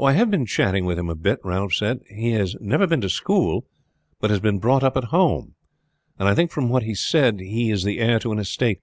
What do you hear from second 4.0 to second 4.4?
but has